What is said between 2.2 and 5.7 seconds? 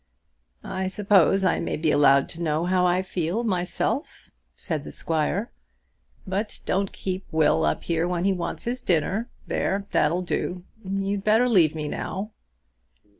to know how I feel myself," said the squire.